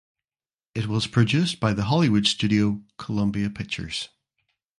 It 0.73 0.87
was 0.87 1.05
produced 1.05 1.59
by 1.59 1.73
the 1.73 1.83
Hollywood 1.83 2.25
studio 2.25 2.81
Columbia 2.97 3.51
Pictures. 3.51 4.09